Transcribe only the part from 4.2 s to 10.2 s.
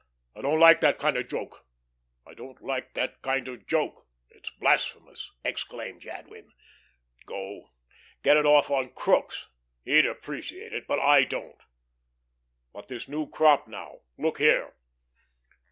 It's blasphemous," exclaimed Jadwin. "Go, get it off on Crookes. He'd